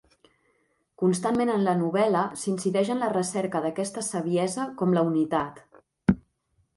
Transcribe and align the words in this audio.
Constantment 1.01 1.49
en 1.55 1.65
la 1.67 1.75
novel·la 1.81 2.23
s'incideix 2.43 2.89
en 2.93 3.01
la 3.05 3.09
recerca 3.13 3.61
d'aquesta 3.67 4.05
saviesa 4.07 4.65
com 4.81 4.97
la 4.99 5.05
Unitat. 5.11 5.61